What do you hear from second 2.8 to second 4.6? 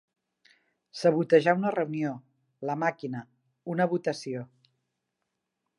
màquina, una votació.